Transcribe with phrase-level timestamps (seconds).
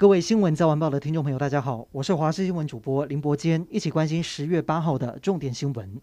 [0.00, 6.00] 各位新闻早晚报的听众朋友，大家好，我是华视新闻主播林伯坚，一起关心十月八号的重点新闻。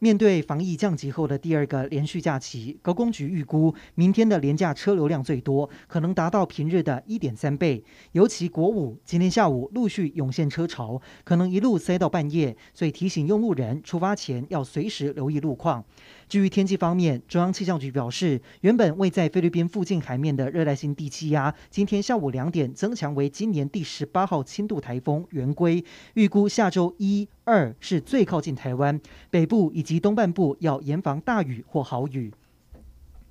[0.00, 7.82] 面对防疫降级后的第二个连续假期，高公局预估明天的廉价车流量最多，可能达到平日的一点三倍。
[8.12, 15.84] 尤其国五今天下午陆续涌现车潮，可能一路塞到半夜，所以提醒用路人出发前要随时留意路况。
[16.28, 25.82] 至于天气方面，中央气象局表示，原本位在菲律宾附近海面的热带性低气压，今天下午两点增强为今年第十八号轻度台风圆规，
[26.14, 32.30] 预估下周一、二是最靠近台湾北部以及东半部，要严防大雨或豪雨。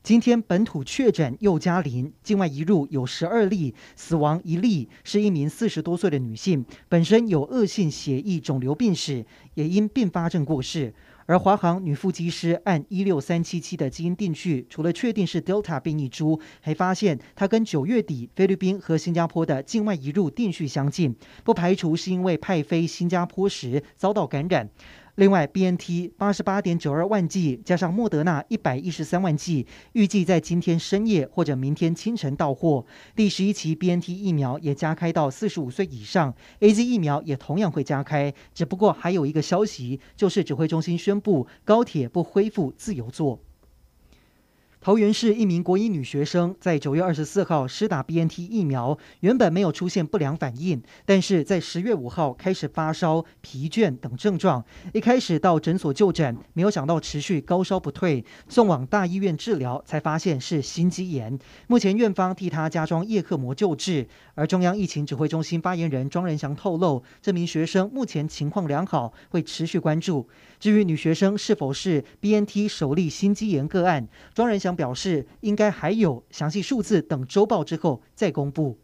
[0.08, 9.26] 今天本土确诊又加零，境外移入有十二例，死亡一例，是一名四十多岁的女性，本身有恶性血液肿瘤病史，
[9.56, 10.94] 也因并发症过世。
[11.26, 24.70] 而华航女副机师按一六三七七的基因定序，除了确定是 Delta 变异株，还发现她跟九月底菲律宾和新加坡的境外移入定序相近，不排除是因为派飞新加坡时遭到感染。
[25.18, 32.86] 另外，BNT 八十八点九二万剂加上莫德纳一百一十三万剂，预计在今天深夜或者明天清晨到货。
[33.16, 38.32] 第十一期 BNT 疫苗也加开到四十五岁以上，AZ 疫苗也同样会加开。
[38.54, 43.40] 只不过还有一个消息，就是指挥中心宣布高铁不恢复自由座。
[44.80, 54.64] 桃园市一名国一女学生在九月二十四号施打 BNT 疫苗，原本没有出现不良反应，但是在十月五号开始发烧、疲倦等症状。
[54.94, 61.38] 一开始到诊所就诊，没有想到持续高烧不退，送往大医院治疗，才发现是心肌炎。
[61.68, 64.08] 目前院方替她加装叶克膜救治。
[64.36, 70.30] 而中央疫情指挥中心发言人庄仁祥透露，这名学生目前情况良好，会持续关注。
[70.60, 78.78] 至于女学生是否是 BNT 首例心肌炎个案，庄仁祥将表示，应该还有详细数字，等周报之后再公布。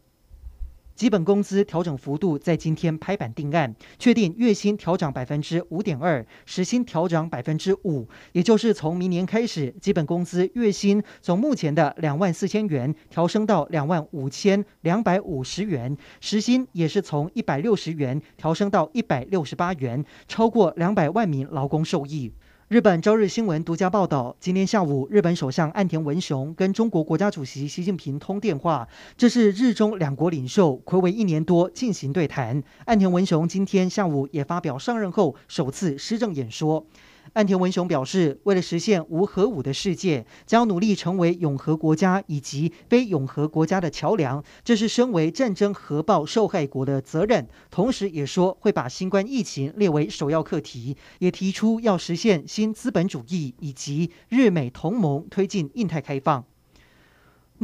[0.94, 22.32] 基本工资调整幅度在今天拍板定案，确定月薪调涨百分之五点二，时薪调涨百分之五，也就是从明年开始，基本工资月薪从目前的两万四千元调升到两万五千两百五十元，时薪也是从一百六十元调升到一百六十八元，超过两百万名劳工受益。
[22.68, 28.88] 日本朝日新闻独家报道，今天下午，日本首相岸田文雄跟中国国家主席习近平通电话，
[29.18, 32.62] 这是日中两国领袖暌违一年多进行对谈。
[32.86, 36.86] 岸田文雄今天下午也发表上任后首次施政演说。
[37.32, 47.48] 岸田文雄表示，为了实现无核武的世界，将努力成为永和国家以及非永和国家的桥梁，这是身为战争核爆受害国的责任。
[47.70, 56.44] 同时，也说会把新冠疫情列为首要课题，也提出要实现新资本主义以及日美同盟，推进印太开放。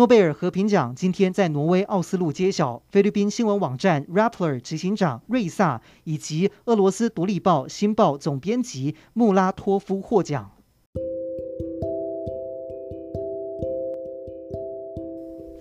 [0.00, 10.52] 诺贝尔和平奖今天在挪威奥斯陆揭晓，菲律宾新闻网站 Rappler 执行长瑞萨以及俄罗斯独立报《新报》总编辑穆拉托夫获奖。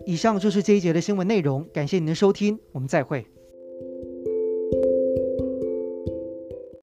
[0.06, 3.26] 以上就是这一节的新闻内容，感谢您的收听，我们再会。